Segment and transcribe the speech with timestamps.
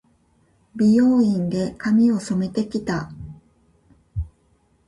[0.73, 3.11] 美容院で、髪を染めて来た。